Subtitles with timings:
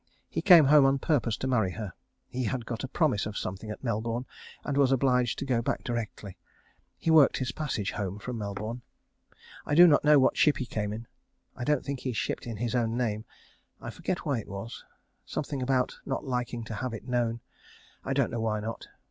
[0.27, 1.93] He came home on purpose to marry her.
[2.27, 4.25] He had got a promise of something at Melbourne,
[4.65, 6.39] and was obliged to go back directly.
[6.97, 8.81] He worked his passage home from Melbourne.
[9.63, 11.05] I do not know what ship he came in.
[11.55, 13.25] I don't think he shipped in his own name.
[13.79, 14.83] I forget why it was.
[15.23, 17.41] Something about not liking to have it known.
[18.03, 18.87] I don't know why not.